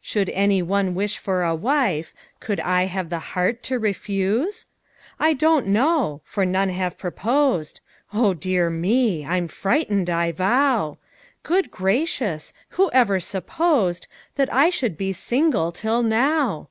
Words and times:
Should 0.00 0.28
any 0.28 0.62
one 0.62 0.94
wish 0.94 1.18
for 1.18 1.42
a 1.42 1.56
wife, 1.56 2.14
Could 2.38 2.60
I 2.60 2.84
have 2.86 3.10
the 3.10 3.18
heart 3.34 3.64
to 3.64 3.80
refuse? 3.80 4.66
I 5.18 5.32
don't 5.32 5.66
know 5.66 6.20
for 6.22 6.46
none 6.46 6.68
have 6.68 6.96
proposed 6.96 7.80
Oh, 8.14 8.32
dear 8.32 8.70
me! 8.70 9.26
I'm 9.26 9.48
frightened, 9.48 10.08
I 10.08 10.30
vow! 10.30 10.98
Good 11.42 11.72
gracious! 11.72 12.52
who 12.78 12.90
ever 12.92 13.18
supposed 13.18 14.06
That 14.36 14.54
I 14.54 14.70
should 14.70 14.96
be 14.96 15.12
single 15.12 15.72
till 15.72 16.04
now? 16.04 16.68